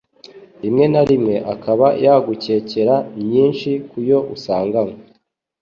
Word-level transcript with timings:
rimwe 0.61 0.85
na 0.93 1.01
rimwe 1.09 1.35
akaba 1.53 1.87
yagukekera 2.05 2.95
myinshi 3.23 3.69
kuyo 3.89 4.17
usangankwe 4.35 4.97